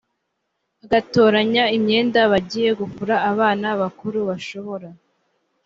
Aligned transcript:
agatoranya 0.83 1.63
imyenda 1.77 2.19
bagiye 2.31 2.69
gufura 2.79 3.15
abana 3.31 3.67
bakuru 3.81 4.19
bashobora 4.29 4.87